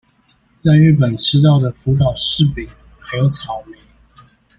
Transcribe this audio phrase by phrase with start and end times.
[0.63, 2.67] 在日本吃到的福島柿餅
[3.01, 3.77] 還有草莓